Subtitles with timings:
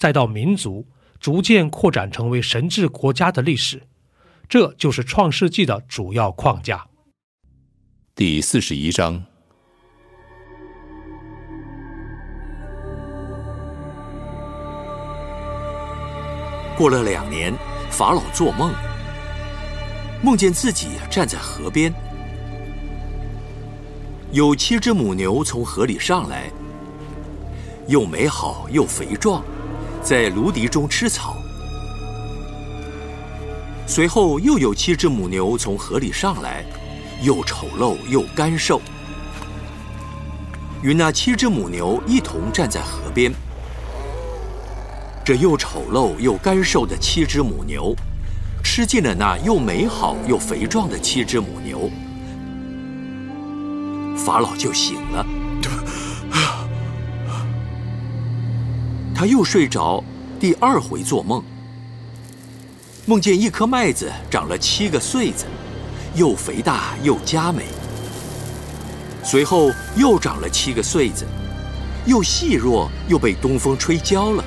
[0.00, 0.88] 再到民族
[1.20, 3.82] 逐渐扩展成为神治国家的历史，
[4.48, 6.86] 这就是创世纪的主要框架。
[8.14, 9.22] 第四十一章。
[16.78, 17.52] 过了两年，
[17.90, 18.72] 法老做梦，
[20.22, 21.92] 梦见自己站在河边，
[24.32, 26.50] 有七只母牛从河里上来，
[27.86, 29.44] 又美好又肥壮。
[30.02, 31.36] 在芦荻中吃草，
[33.86, 36.64] 随后又有七只母牛从河里上来，
[37.22, 38.80] 又丑陋又干瘦。
[40.82, 43.30] 与那七只母牛一同站在河边，
[45.22, 47.94] 这又丑陋又干瘦的七只母牛，
[48.64, 51.90] 吃尽了那又美好又肥壮的七只母牛，
[54.16, 55.26] 法老就醒了。
[59.20, 60.02] 他又睡着，
[60.40, 61.44] 第二回做梦，
[63.04, 65.44] 梦见一颗麦子长了七个穗子，
[66.14, 67.64] 又肥大又佳美。
[69.22, 71.26] 随后又长了七个穗子，
[72.06, 74.42] 又细弱又被东风吹焦了。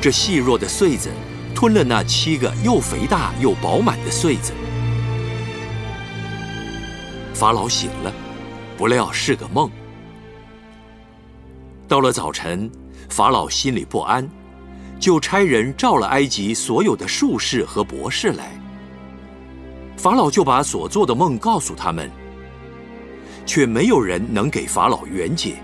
[0.00, 1.08] 这细弱的穗子
[1.56, 4.52] 吞了那七个又肥大又饱满的穗子。
[7.34, 8.12] 法老醒了，
[8.78, 9.68] 不料是个梦。
[11.92, 12.70] 到了早晨，
[13.10, 14.26] 法老心里不安，
[14.98, 18.58] 就差人召了埃及所有的术士和博士来。
[19.98, 22.10] 法老就把所做的梦告诉他们，
[23.44, 25.56] 却没有人能给法老圆解。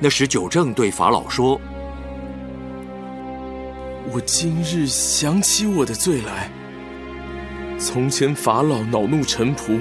[0.00, 1.60] 那时九正对法老说
[4.14, 6.50] ：“我今日想起我的罪来。
[7.78, 9.78] 从前法老恼怒臣仆，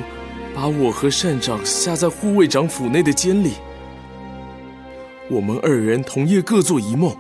[0.54, 3.54] 把我和善长下在护卫长府内的监里。”
[5.28, 7.16] 我们二人同夜各做一梦，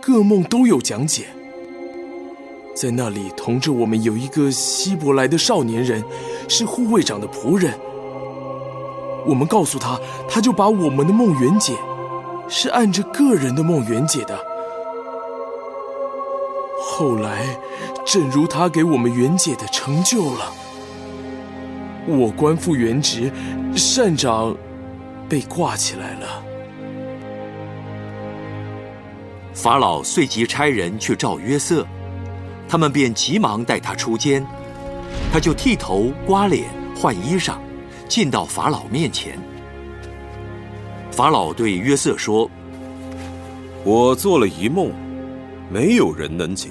[0.00, 1.26] 各梦都有讲解。
[2.74, 6.02] 在那里同着我们有一个希伯来的少年人，
[6.48, 7.72] 是护卫长的仆人。
[9.24, 9.98] 我们告诉他，
[10.28, 11.74] 他就把我们的梦圆解，
[12.48, 14.36] 是按着个人的梦圆解的。
[16.82, 17.56] 后来，
[18.04, 20.52] 正如他给我们圆解的成就了，
[22.08, 23.30] 我官复原职，
[23.76, 24.56] 善长
[25.28, 26.42] 被挂起来了。
[29.56, 31.84] 法老随即差人去召约瑟，
[32.68, 34.46] 他们便急忙带他出监，
[35.32, 37.54] 他就剃头、刮脸、换衣裳，
[38.06, 39.38] 进到法老面前。
[41.10, 42.50] 法老对约瑟说
[43.82, 44.92] ：“我做了一梦，
[45.72, 46.68] 没有人能解。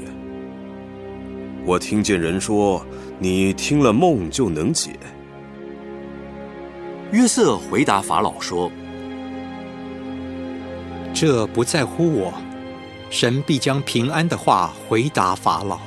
[1.66, 2.86] 我听见人说，
[3.18, 4.92] 你听了梦就能解。”
[7.12, 8.72] 约瑟回答法老说
[11.16, 12.32] ：“这不在乎我。”
[13.10, 15.80] 神必将平安的话回答法老。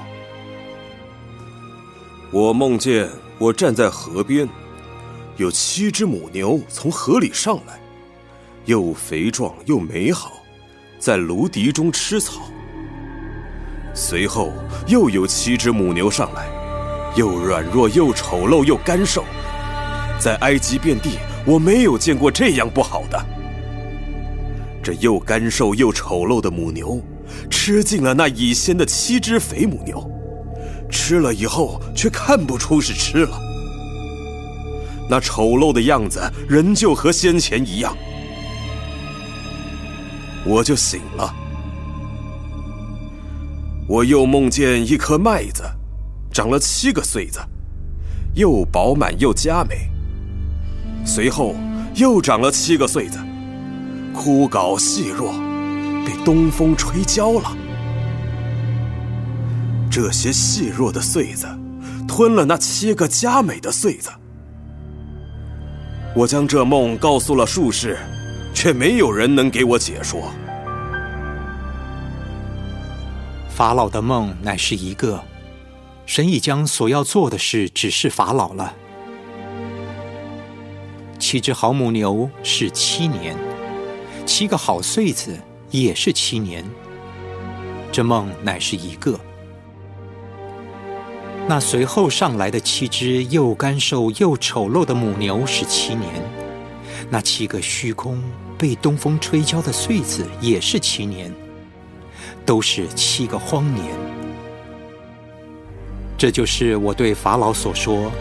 [2.31, 4.49] 我梦见我站在河边，
[5.37, 7.81] 有七只母牛从河里上来，
[8.67, 10.33] 又肥壮又美好，
[10.99, 12.43] 在芦荻中吃草。
[13.95, 14.53] 随后
[14.87, 16.47] 又有七只母牛上来，
[17.17, 19.25] 又软弱又丑陋又干瘦，
[20.21, 23.38] 在埃及遍地我没有见过这样不好的。
[24.89, 26.99] 这又干瘦又丑陋的母牛。
[27.51, 30.11] 吃尽了那已仙的七只肥母牛，
[30.91, 33.39] 吃了以后却看不出是吃了。
[35.11, 36.19] 那丑陋的样子
[36.49, 37.95] 仍旧和先前一样。
[40.47, 41.35] 我就醒了，
[43.87, 45.65] 我又梦见一颗麦子，
[46.33, 47.41] 长了七个穗子，
[48.37, 49.91] 又饱满又佳美。
[51.05, 51.55] 随后
[51.95, 53.19] 又长了七个穗子，
[54.19, 55.33] 枯槁细弱，
[56.05, 57.57] 被东风吹焦了。
[59.89, 61.47] 这些细弱的穗子，
[62.09, 64.11] 吞了那七个佳美的穗子。
[66.17, 67.97] 我将这梦告诉了术士，
[68.53, 70.33] 却没有人能给我解说。
[73.49, 75.23] 法老的梦乃是一个，
[76.07, 78.75] 神已将所要做的事指示法老了。
[81.21, 83.37] 七只好母牛是七年，
[84.29, 85.35] 七个好穗子
[85.71, 86.63] 也是七年。
[87.91, 89.19] 这梦乃是一个。
[91.49, 96.13] 那随后上来的七只又干瘦又丑陋的母牛是七年，
[97.09, 98.23] 那七个虚空
[98.59, 101.33] 被东风吹焦的穗子也是七年，
[102.45, 103.87] 都是七个荒年。
[106.19, 108.13] 这就是我对法老所说，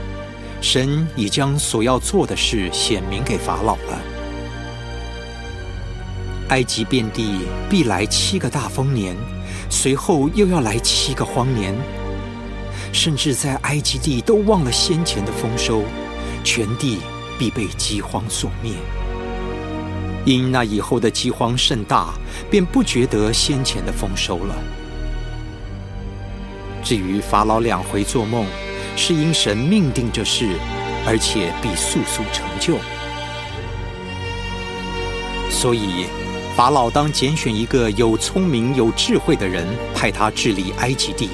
[0.61, 4.16] 神已将所要做的事显明给法老了。
[6.49, 9.15] 埃及遍地必来七个大丰年，
[9.69, 11.75] 随后又要来七个荒年。
[12.93, 15.83] 甚至在埃及地都忘了先前的丰收，
[16.43, 16.99] 全地
[17.37, 18.71] 必被饥荒所灭。
[20.25, 22.13] 因那以后的饥荒甚大，
[22.49, 24.55] 便不觉得先前的丰收了。
[26.83, 28.45] 至于法老两回做梦，
[28.95, 30.47] 是因神命定这事，
[31.05, 32.77] 而且必速速成就。
[35.49, 36.05] 所以
[36.57, 39.63] 法老当拣选一个有聪明有智慧的人，
[39.93, 41.29] 派他治理埃及地。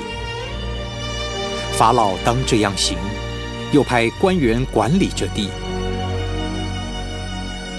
[1.72, 2.98] 法老当这样行，
[3.72, 5.48] 又派官员管理这地。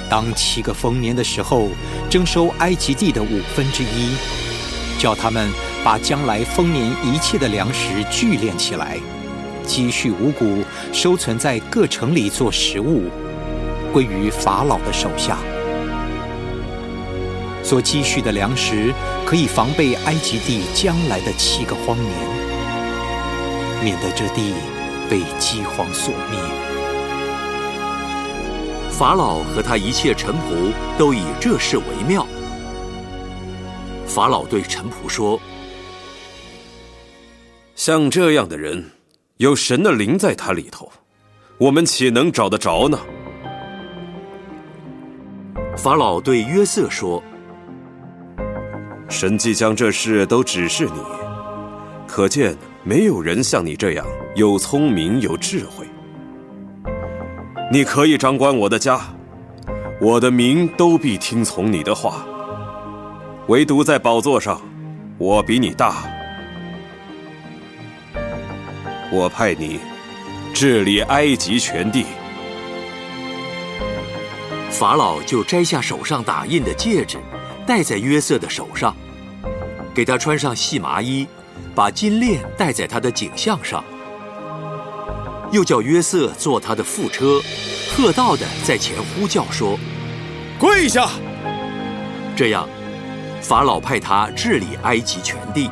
[0.09, 1.69] 当七个丰年的时候，
[2.09, 4.17] 征收埃及地的五分之一，
[4.99, 5.51] 叫他们
[5.85, 8.99] 把将来丰年一切的粮食聚敛起来，
[9.67, 10.65] 积蓄五谷，
[10.95, 13.11] 收存在各城里做食物，
[13.93, 15.37] 归于法老的手下。
[17.65, 18.93] 所积蓄的粮食，
[19.27, 22.13] 可以防备埃及地将来的七个荒年。
[23.83, 24.55] 免得这地
[25.11, 26.39] 被饥荒所灭。
[28.91, 32.25] 法老和他一切臣仆都以这事为妙。
[34.07, 35.41] 法老对臣仆说
[37.75, 38.93] ：“像这样的人，
[39.39, 40.93] 有神的灵在他里头，
[41.59, 43.01] 我们岂能找得着呢？”
[45.77, 47.21] 法老对约瑟说
[49.15, 51.01] ：“神既将这事都指示你，
[52.07, 52.57] 可见。”
[52.87, 54.07] 没有人像你这样
[54.37, 55.87] 有聪明有智慧。
[57.73, 59.01] 你可以掌管我的家，
[60.03, 62.27] 我的民都必听从你的话。
[63.47, 64.61] 唯独在宝座上，
[65.17, 66.05] 我比你大。
[69.11, 69.81] 我派你
[70.53, 72.05] 治理埃及全地。
[74.71, 77.17] 法老就摘下手上打印的戒指，
[77.67, 78.95] 戴在约瑟的手上，
[79.95, 81.27] 给他穿上细麻衣。
[81.73, 83.83] 把金链戴在他的颈项上，
[85.53, 87.41] 又叫约瑟坐他的副车，
[87.97, 89.79] 喝道的在前呼叫说
[90.59, 91.09] ：“跪下！”
[92.35, 92.69] 这样，
[93.41, 95.71] 法老派他治理埃及全地。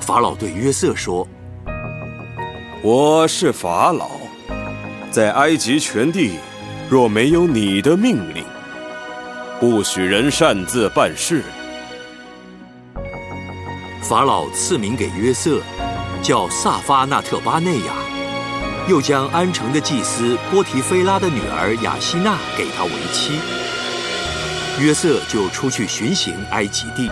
[0.00, 1.26] 法老对约瑟说
[2.82, 4.08] ：“我是法老，
[5.10, 6.38] 在埃及全地，
[6.88, 8.42] 若没有你的命令，
[9.58, 11.42] 不许人擅自办事。”
[14.10, 15.62] 法老赐名给约瑟，
[16.20, 17.94] 叫萨发纳特巴内亚，
[18.88, 23.38] 又将安城的祭司波提菲拉的女儿雅西娜给他为妻。
[24.80, 27.08] 约瑟就出去巡行埃及地。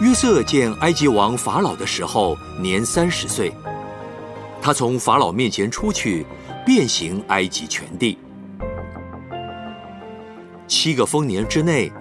[0.00, 3.52] 约瑟见埃及王法老的时候年三十岁，
[4.62, 6.24] 他从法老面前出去，
[6.64, 8.16] 遍行埃及全地。
[10.66, 11.92] 七个丰年之内。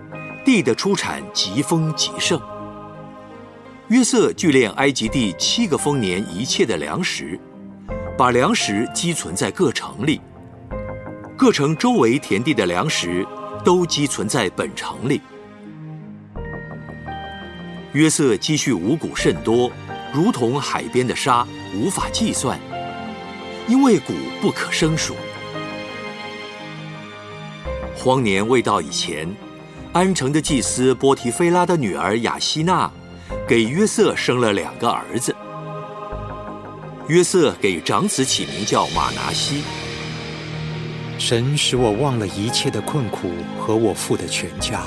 [0.43, 2.41] 地的出产极丰极盛。
[3.89, 7.39] 约瑟聚敛埃及地七个丰年一切的粮食，
[8.17, 10.21] 把粮食积存在各城里。
[11.38, 13.27] 各城周围田地的粮食
[13.65, 15.21] 都积存在本城里。
[17.93, 19.69] 约瑟积蓄五谷甚多，
[20.13, 21.45] 如同海边的沙，
[21.75, 22.57] 无法计算，
[23.67, 25.15] 因为谷不可胜数。
[27.95, 29.27] 荒年未到以前。
[29.93, 32.89] 安城的祭司波提菲拉的女儿雅西娜，
[33.45, 35.36] 给约瑟生了两个儿子。
[37.10, 39.63] 约瑟给长子起名叫马拿西。
[41.17, 44.81] 神使我忘了一切的困苦和我父的全家。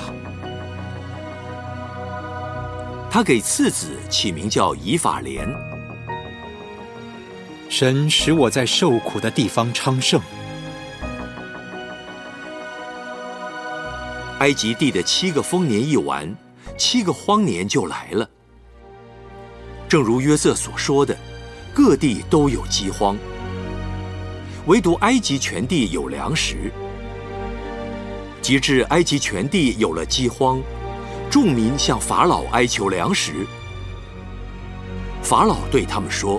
[3.11, 5.47] 他给次子起名叫以法莲。
[7.69, 10.19] 神使我在受苦的地方昌盛。
[14.45, 16.31] 埃及地的七个丰年一完，
[16.77, 18.29] 七个荒年就来了。
[19.89, 21.17] 正如约瑟所说的，
[21.73, 23.17] 各地都有饥荒，
[24.67, 26.71] 唯独埃及全地有粮食。
[28.43, 30.61] 及至埃及全地有了饥荒，
[31.31, 33.47] 众民向法老哀求粮食。
[35.23, 36.39] 法老对他们说：“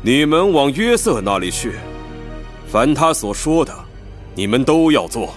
[0.00, 1.72] 你们往约瑟那里去，
[2.68, 3.74] 凡他所说的，
[4.36, 5.34] 你们都要做。”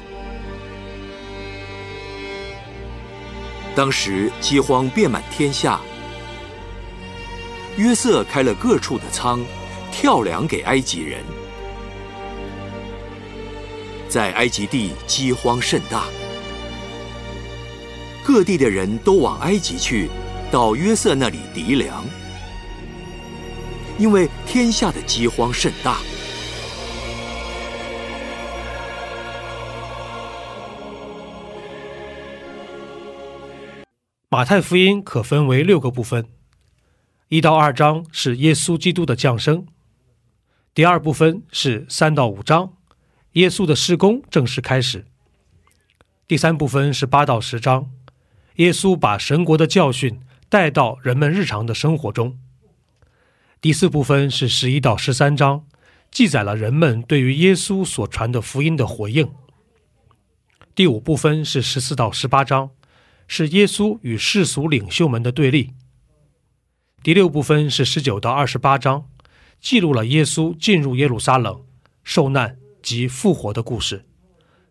[3.75, 5.81] 当时饥荒遍满天下，
[7.75, 9.43] 约瑟开了各处的仓，
[9.91, 11.21] 跳粮给埃及人。
[14.07, 16.05] 在埃及地饥荒甚大，
[18.23, 20.09] 各地的人都往埃及去，
[20.49, 22.05] 到约瑟那里籴粮，
[23.97, 25.97] 因为天下的饥荒甚大。
[34.35, 36.27] 马太福音可分为六个部分，
[37.29, 39.65] 一到二章是耶稣基督的降生，
[40.73, 42.73] 第二部分是三到五章，
[43.31, 45.05] 耶稣的施工正式开始，
[46.27, 47.89] 第三部分是八到十章，
[48.55, 52.37] 耶稣把神国的教训带到人们日常的生活中，
[53.61, 55.65] 第四部分是十一到十三章，
[56.11, 59.31] 记载了人们对于耶稣所传的福音的回应，
[60.75, 62.71] 第五部分是十四到十八章。
[63.27, 65.73] 是耶稣与世俗领袖们的对立。
[67.03, 69.09] 第六部分是十九到二十八章，
[69.59, 71.63] 记录了耶稣进入耶路撒冷、
[72.03, 74.05] 受难及复活的故事。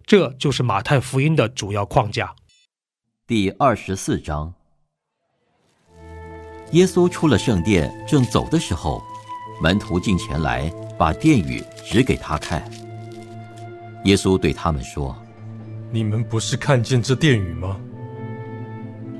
[0.04, 2.34] 这就是马太福音的主要框架。
[3.26, 4.52] 第二十四章，
[6.72, 9.02] 耶稣出了圣殿，正走的时候，
[9.62, 10.68] 门徒进前来，
[10.98, 12.62] 把殿宇指给他看。
[14.04, 15.16] 耶稣对他们说
[15.90, 17.80] ：“你们不是看见这殿宇吗？”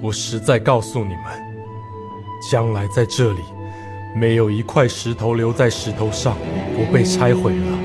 [0.01, 1.25] 我实在告诉你们，
[2.51, 3.41] 将来在这里，
[4.15, 6.37] 没有一块石头留在石头上
[6.77, 7.79] 不被拆毁了。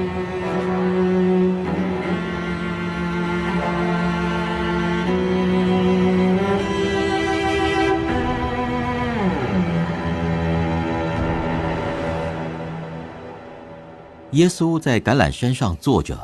[14.34, 16.18] 耶稣在橄榄山上坐着，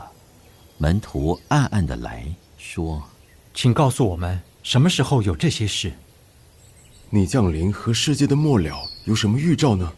[0.77, 2.23] 门徒暗暗的来
[2.57, 3.01] 说
[3.53, 5.93] ：“请告诉我们。”什么时候有这些事？
[7.11, 9.93] 你降临和世界的末了有什么预兆呢？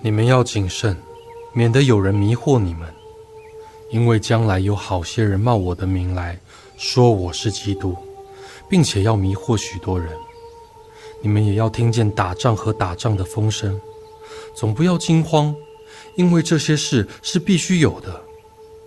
[0.00, 0.96] 你们要谨慎，
[1.52, 2.88] 免得有人迷惑你们，
[3.90, 6.38] 因为将来有好些人冒我的名来
[6.76, 7.96] 说我是基督，
[8.68, 10.16] 并且要迷惑许多人。
[11.20, 13.80] 你们也要听见打仗和打仗的风声，
[14.54, 15.52] 总不要惊慌，
[16.14, 18.22] 因为这些事是必须有的，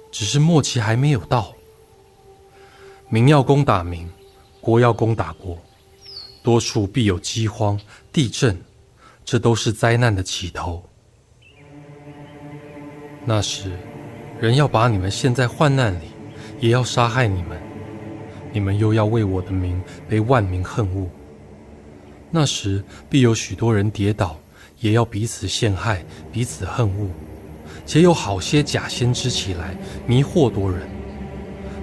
[0.09, 1.53] 只是末期还没有到。
[3.13, 4.09] 民要攻打民，
[4.59, 5.55] 国要攻打国，
[6.41, 7.79] 多处必有饥荒、
[8.11, 8.59] 地震，
[9.23, 10.83] 这都是灾难的起头。
[13.23, 13.71] 那时，
[14.41, 16.05] 人要把你们陷在患难里，
[16.59, 17.61] 也要杀害你们，
[18.51, 19.79] 你们又要为我的名
[20.09, 21.07] 被万民恨恶。
[22.31, 24.35] 那时必有许多人跌倒，
[24.79, 27.07] 也要彼此陷害，彼此恨恶，
[27.85, 29.77] 且有好些假先知起来，
[30.07, 30.81] 迷惑多人。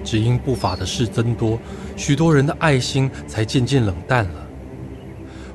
[0.03, 1.59] 只因不法的事增多，
[1.95, 4.47] 许多人的爱心才渐渐冷淡了。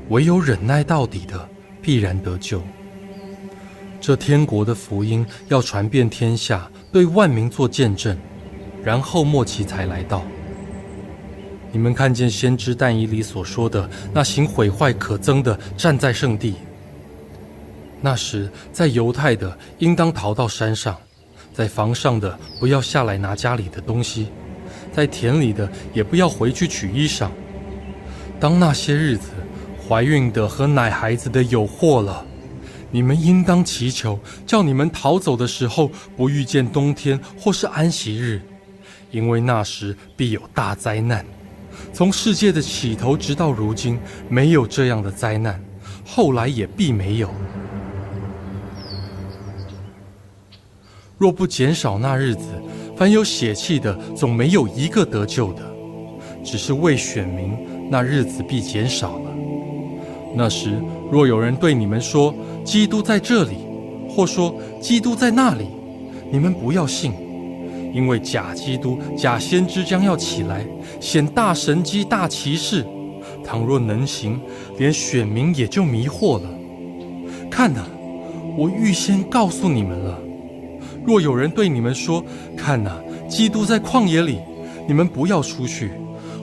[0.09, 1.49] 唯有忍耐到底的，
[1.83, 2.63] 必然得救。
[4.01, 8.17] 这天国的福音要传遍天下，对万民做见证，
[8.85, 10.23] 然后末期才来到。
[11.73, 16.55] 你们看见先知但以里所说的那行毁坏可憎的站在圣地。
[18.01, 20.97] 那时，在犹太的应当逃到山上。
[21.57, 24.27] 在房上的不要下来拿家里的东西，
[24.93, 27.31] 在田里的也不要回去取衣裳。
[28.39, 29.31] 当那些日子，
[29.89, 32.23] 怀孕的和奶孩子的有祸了，
[32.91, 38.43] 你们应当祈求，叫你们逃走的时候不遇见冬天或是安息日，
[39.11, 41.25] 因为那时必有大灾难。
[41.95, 43.99] 从世界的起头直到如今，
[44.29, 45.59] 没有这样的灾难，
[46.05, 47.31] 后来也必没有。
[51.19, 52.47] 若不减少那日子，
[52.95, 55.63] 凡有血气的，总没有一个得救的。
[56.45, 57.57] 只是为选民，
[57.91, 59.31] 那日子必减少了。
[60.35, 60.79] 那时，
[61.11, 63.57] 若有人对你们说基督在这里，
[64.11, 65.67] 或说基督在那里，
[66.31, 67.13] 你们不要信，
[67.95, 70.67] 因为假基督、假先知将要起来，
[71.01, 72.85] 显大神机、大骑士。
[73.43, 74.39] 倘若能行，
[74.77, 76.49] 连选民也就迷惑了。
[77.51, 77.87] 看哪，
[78.57, 80.19] 我预先告诉你们了。
[81.07, 82.23] 若有人对你们说
[82.59, 84.41] ：“看哪，基督在旷野里，
[84.89, 85.89] 你们不要出去；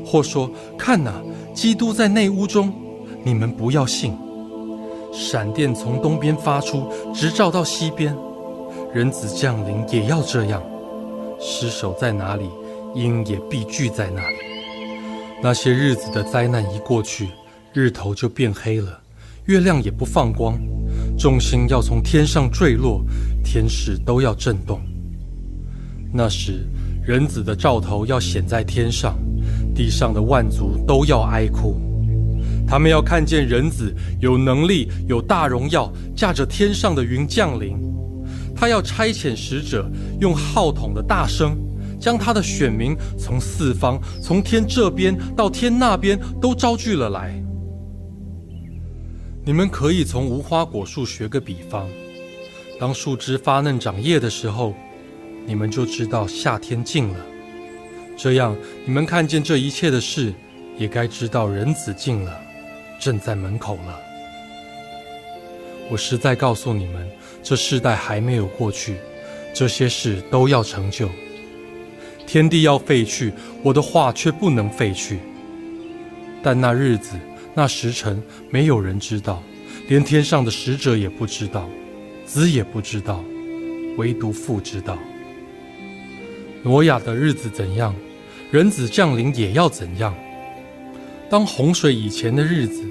[0.05, 1.21] 或说看哪，
[1.53, 2.73] 基督在内屋中，
[3.23, 4.17] 你们不要信。
[5.11, 8.15] 闪电从东边发出，直照到西边。
[8.93, 10.63] 人子降临也要这样。
[11.39, 12.49] 尸首在哪里，
[12.95, 14.37] 鹰也必聚在那里。
[15.41, 17.27] 那些日子的灾难一过去，
[17.73, 19.01] 日头就变黑了，
[19.45, 20.57] 月亮也不放光，
[21.17, 23.03] 众星要从天上坠落，
[23.43, 24.79] 天使都要震动。
[26.13, 26.65] 那时，
[27.05, 29.17] 人子的兆头要显在天上，
[29.75, 31.77] 地上的万族都要哀哭。
[32.65, 37.75] 他们要看见人子有能力、有大荣耀，驾着天上的云降临。
[38.55, 41.57] 他要差遣使者，用号筒的大声，
[41.99, 47.42] 将他的选民从四方、从天这边到天那边都招聚了来。
[49.45, 51.89] 你们可以从无花果树学个比方：
[52.79, 54.73] 当树枝发嫩长叶的时候，
[55.45, 57.17] 你们就知道夏天近了。
[58.15, 60.33] 这样，你们看见这一切的事，
[60.77, 62.39] 也该知道人子近了。
[62.97, 63.99] 正在门口了。
[65.89, 67.05] 我实在告诉你们，
[67.43, 68.95] 这世代还没有过去，
[69.53, 71.09] 这些事都要成就。
[72.25, 75.19] 天地要废去，我的话却不能废去。
[76.41, 77.19] 但那日子、
[77.53, 79.41] 那时辰，没有人知道，
[79.87, 81.69] 连天上的使者也不知道，
[82.25, 83.23] 子也不知道，
[83.97, 84.97] 唯独父知道。
[86.63, 87.93] 挪亚的日子怎样，
[88.49, 90.15] 人子降临也要怎样。
[91.29, 92.83] 当洪水以前的日子，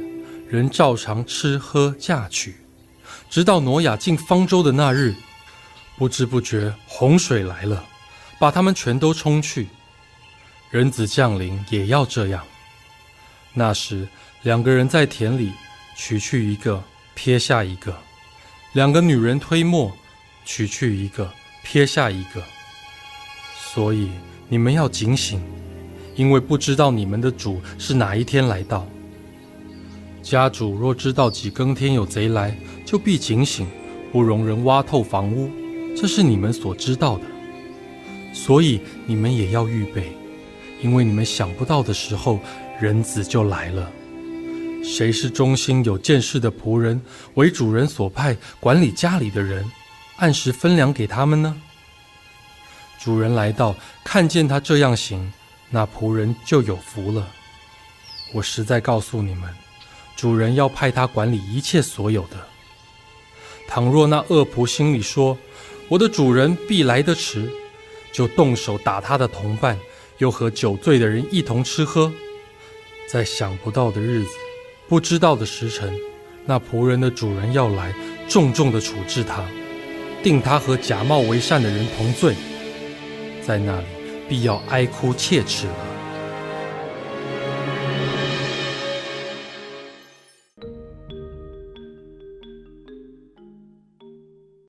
[0.49, 2.55] 人照常吃喝嫁娶，
[3.31, 5.15] 直到挪亚进方舟的那日，
[5.97, 7.85] 不知不觉洪水来了，
[8.39, 9.67] 把他们全都冲去。
[10.71, 12.45] 人子降临也要这样。
[13.55, 14.09] 那时，
[14.43, 15.53] 两个人在田里，
[15.95, 16.83] 取去一个，
[17.15, 17.93] 撇下一个；
[18.73, 19.93] 两个女人推磨，
[20.45, 22.43] 取去一个，撇下一个。
[23.57, 24.11] 所以
[24.49, 25.41] 你们要警醒。
[26.15, 28.87] 因为不知道你们的主是哪一天来到。
[30.23, 33.67] 家主若知道几更天有贼来，就必警醒，
[34.13, 35.51] 不容人挖透房屋。
[35.97, 37.25] 这是你们所知道的。
[38.35, 40.13] 所以你们也要预备，
[40.83, 42.41] 因为你们想不到的时候，
[42.79, 43.91] 人子就来了。
[44.83, 47.01] 谁是忠心有见识的仆人，
[47.35, 49.65] 为主人所派管理家里的人，
[50.17, 51.57] 按时分粮给他们呢？
[52.99, 55.33] 主人来到，看见他这样行。
[55.71, 57.27] 那仆人就有福了。
[58.35, 59.49] 我实在告诉你们，
[60.15, 62.37] 主人要派他管理一切所有的。
[63.67, 65.39] 倘若那恶仆心里说
[65.89, 67.51] ：“我的主人必来得迟”，
[68.13, 69.79] 就动手打他的同伴，
[70.19, 72.13] 又和酒醉的人一同吃喝，
[73.11, 74.31] 在想不到的日子、
[74.89, 75.93] 不知道的时辰，
[76.45, 77.95] 那仆人的主人要来，
[78.29, 79.45] 重重的处置他，
[80.23, 82.35] 定他和假冒为善的人同罪，
[83.41, 83.87] 在那里。
[84.29, 85.75] 必要哀哭切齿了。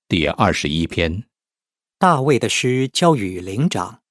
[0.09, 1.23] 第二十一篇，
[1.97, 4.01] 大卫的诗交与灵长。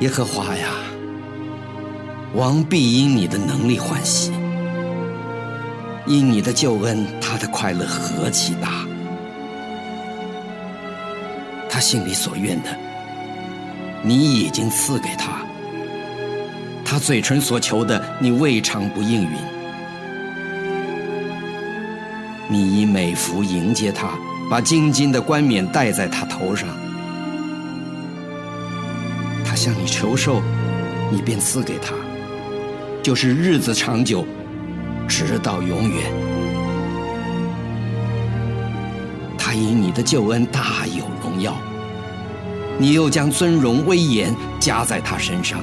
[0.00, 0.72] 耶和华呀，
[2.34, 4.30] 王必因你的能力欢喜，
[6.06, 8.86] 因你的救恩，他的快乐何其大。
[11.70, 12.68] 他心里所愿的，
[14.02, 15.40] 你已经赐给他；
[16.84, 19.30] 他嘴唇所求的，你未尝不应允。
[22.46, 24.10] 你以美服迎接他，
[24.50, 26.68] 把金金的冠冕戴在他头上。
[29.44, 30.42] 他向你求寿，
[31.10, 31.94] 你便赐给他，
[33.08, 34.22] 就是日子长久，
[35.08, 36.12] 直到永远。
[39.38, 41.56] 他以你的救恩大有荣耀。
[42.76, 45.58] 你又将尊荣威严加在他身上，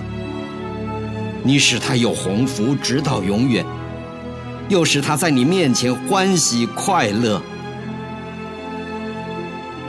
[1.44, 3.64] 你使他有鸿福直到永远，
[4.68, 7.40] 又使他在你面前欢喜快乐。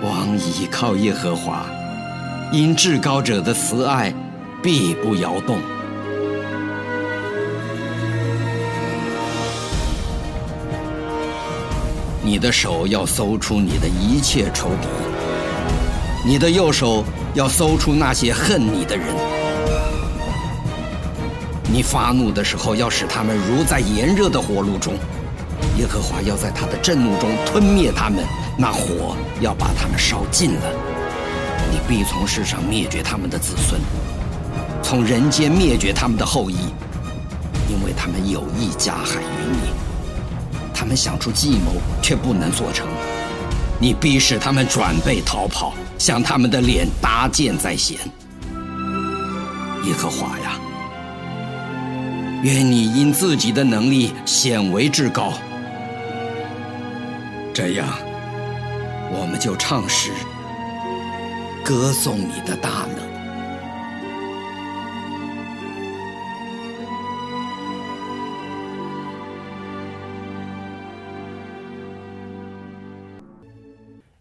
[0.02, 1.64] 王倚靠耶和华，
[2.52, 4.12] 因至高者的慈爱
[4.62, 5.58] 必不摇动。
[12.26, 14.88] 你的手要搜出你的一切仇敌。
[16.24, 19.06] 你的右手要搜出那些恨你的人，
[21.72, 24.94] 你发怒的时候要使他们如在炎热的火炉中，
[25.78, 28.24] 耶和华要在他的震怒中吞灭他们，
[28.58, 30.62] 那火要把他们烧尽了。
[31.70, 33.80] 你必从世上灭绝他们的子孙，
[34.82, 36.56] 从人间灭绝他们的后裔，
[37.70, 39.85] 因为他们有意加害于你，
[40.86, 42.86] 他们想出计谋却不能做成，
[43.80, 45.74] 你逼使他们转背逃跑。
[45.98, 47.98] 向他们的脸搭箭在先。
[49.82, 50.60] 耶和华呀，
[52.44, 55.32] 愿你因自己的能力显为至高，
[57.52, 57.88] 这样
[59.10, 60.12] 我们就唱诗，
[61.64, 62.95] 歌颂你的大能。